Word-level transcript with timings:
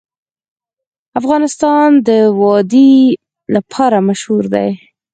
افغانستان 1.19 1.87
د 2.07 2.09
وادي 2.41 2.93
لپاره 3.55 3.97
مشهور 4.09 4.43
دی. 4.53 4.69